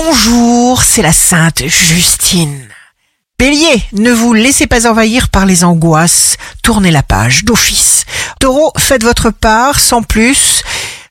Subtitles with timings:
[0.00, 2.68] Bonjour, c'est la Sainte Justine.
[3.36, 8.04] Bélier, ne vous laissez pas envahir par les angoisses, tournez la page d'office.
[8.38, 10.62] Taureau, faites votre part sans plus,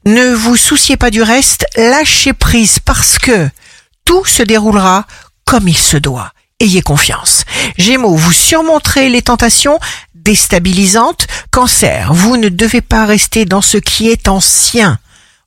[0.06, 3.50] ne vous souciez pas du reste, lâchez prise parce que
[4.06, 5.06] tout se déroulera
[5.44, 6.32] comme il se doit.
[6.62, 7.44] Ayez confiance.
[7.78, 9.82] Gémeaux, vous surmonterez les tentations
[10.16, 11.28] déstabilisantes.
[11.52, 14.98] Cancer, vous ne devez pas rester dans ce qui est ancien.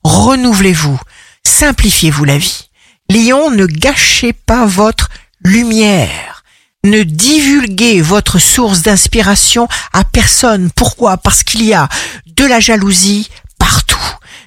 [0.03, 0.99] Renouvelez-vous.
[1.43, 2.70] Simplifiez-vous la vie.
[3.11, 5.09] Lion, ne gâchez pas votre
[5.43, 6.45] lumière.
[6.85, 10.71] Ne divulguez votre source d'inspiration à personne.
[10.73, 11.17] Pourquoi?
[11.17, 11.89] Parce qu'il y a
[12.25, 13.29] de la jalousie
[13.59, 13.99] partout.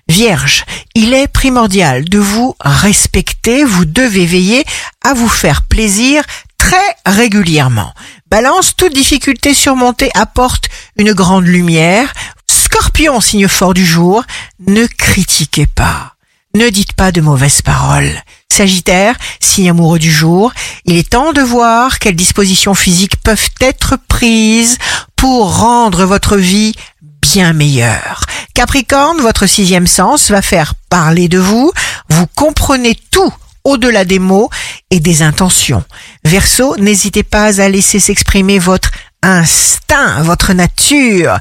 [0.09, 0.65] Vierge,
[0.95, 3.65] il est primordial de vous respecter.
[3.65, 4.65] Vous devez veiller
[5.03, 6.25] à vous faire plaisir
[6.57, 7.93] très régulièrement.
[8.31, 12.15] Balance, toute difficulté surmontée apporte une grande lumière.
[12.51, 14.25] Scorpion, signe fort du jour,
[14.67, 16.14] ne critiquez pas.
[16.57, 18.23] Ne dites pas de mauvaises paroles.
[18.49, 20.53] Sagittaire, signe amoureux du jour,
[20.85, 24.79] il est temps de voir quelles dispositions physiques peuvent être prises
[25.17, 26.73] pour rendre votre vie
[27.21, 28.25] bien meilleure.
[28.55, 31.73] Capricorne, votre sixième sens va faire parler de vous.
[32.09, 33.33] Vous comprenez tout
[33.65, 34.49] au-delà des mots
[34.93, 35.83] et des intentions.
[36.25, 41.39] Verseau, n'hésitez pas à laisser s'exprimer votre instinct, votre nature.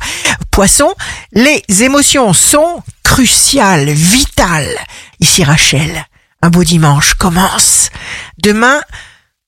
[0.49, 0.91] Poisson,
[1.33, 4.75] les émotions sont cruciales, vitales.
[5.23, 6.05] Ici Rachel,
[6.41, 7.91] un beau dimanche commence.
[8.39, 8.81] Demain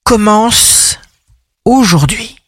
[0.06, 1.02] commence
[1.66, 2.25] aujourd'hui.